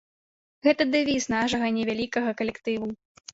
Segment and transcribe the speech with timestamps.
[0.67, 2.91] Гэта дэвіз нашага невялікага калектыву.